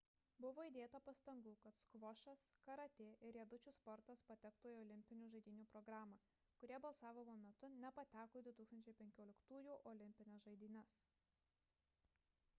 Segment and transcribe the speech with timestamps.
[0.43, 6.17] buvo įdėta pastangų kad skvošas karatė ir riedučių sportas patektų į olimpinių žaidynių programą
[6.63, 10.97] kurie balsavimo metu nepateko į 2015-ųjų olimpines žaidynes